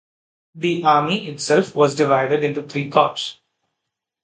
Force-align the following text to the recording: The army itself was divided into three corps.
The 0.55 0.83
army 0.83 1.27
itself 1.27 1.75
was 1.75 1.93
divided 1.93 2.43
into 2.43 2.63
three 2.63 2.89
corps. 2.89 3.37